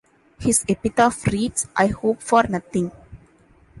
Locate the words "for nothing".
2.23-2.91